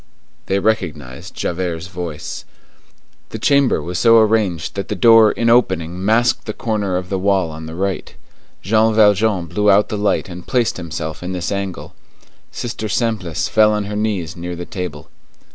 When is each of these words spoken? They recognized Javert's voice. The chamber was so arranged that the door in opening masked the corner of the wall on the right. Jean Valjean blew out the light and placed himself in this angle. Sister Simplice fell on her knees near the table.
They 0.47 0.57
recognized 0.57 1.35
Javert's 1.35 1.85
voice. 1.85 2.43
The 3.29 3.37
chamber 3.37 3.83
was 3.83 3.99
so 3.99 4.17
arranged 4.17 4.73
that 4.73 4.87
the 4.87 4.95
door 4.95 5.31
in 5.31 5.47
opening 5.47 6.03
masked 6.03 6.45
the 6.45 6.53
corner 6.55 6.97
of 6.97 7.09
the 7.09 7.19
wall 7.19 7.51
on 7.51 7.67
the 7.67 7.75
right. 7.75 8.15
Jean 8.63 8.95
Valjean 8.95 9.45
blew 9.45 9.69
out 9.69 9.89
the 9.89 9.99
light 9.99 10.27
and 10.27 10.47
placed 10.47 10.77
himself 10.77 11.21
in 11.21 11.33
this 11.33 11.51
angle. 11.51 11.93
Sister 12.51 12.89
Simplice 12.89 13.47
fell 13.47 13.73
on 13.73 13.83
her 13.85 13.95
knees 13.95 14.35
near 14.35 14.55
the 14.55 14.65
table. 14.65 15.11